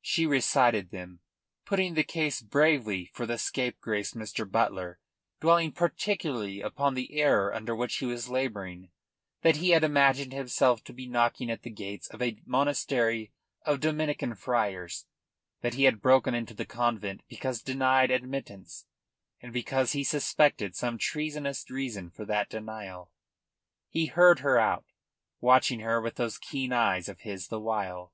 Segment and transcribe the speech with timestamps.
[0.00, 1.20] She recited them,
[1.66, 4.50] putting the case bravely for the scapegrace Mr.
[4.50, 4.98] Butler,
[5.38, 8.90] dwelling particularly upon the error under which he was labouring,
[9.42, 13.30] that he had imagined himself to be knocking at the gates of a monastery
[13.64, 15.06] of Dominican friars,
[15.60, 18.86] that he had broken into the convent because denied admittance,
[19.40, 23.12] and because he suspected some treacherous reason for that denial.
[23.88, 24.86] He heard her out,
[25.40, 28.12] watching her with those keen eyes of his the while.